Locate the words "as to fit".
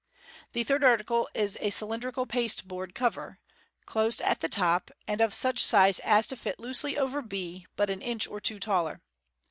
5.99-6.59